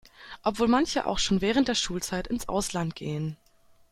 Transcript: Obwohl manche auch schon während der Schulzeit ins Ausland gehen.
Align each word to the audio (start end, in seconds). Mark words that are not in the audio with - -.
Obwohl 0.41 0.67
manche 0.67 1.05
auch 1.05 1.19
schon 1.19 1.41
während 1.41 1.67
der 1.67 1.75
Schulzeit 1.75 2.25
ins 2.25 2.49
Ausland 2.49 2.95
gehen. 2.95 3.37